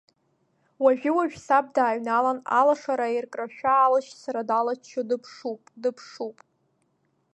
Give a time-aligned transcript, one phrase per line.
[0.83, 6.37] Уажәы-уажәы саб дааҩналан, алашара аиркрашәа, алашьцара далаччо дыԥшуп, дыԥшуп…